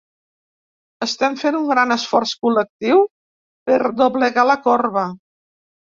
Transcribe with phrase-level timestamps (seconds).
[1.05, 3.05] Estem fent un gran esforç col·lectiu
[3.71, 5.05] per doblegar la corba.